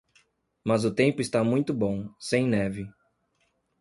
Mas 0.63 0.83
o 0.83 0.89
tempo 0.91 1.21
está 1.21 1.43
muito 1.43 1.75
bom, 1.75 2.09
sem 2.19 2.47
neve 2.47 2.89